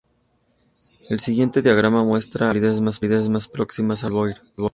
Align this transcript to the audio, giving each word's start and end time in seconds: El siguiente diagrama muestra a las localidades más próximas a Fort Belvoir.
El 1.11 1.19
siguiente 1.19 1.61
diagrama 1.61 2.03
muestra 2.03 2.49
a 2.49 2.53
las 2.55 2.79
localidades 2.79 3.29
más 3.29 3.47
próximas 3.47 4.03
a 4.03 4.09
Fort 4.09 4.35
Belvoir. 4.57 4.69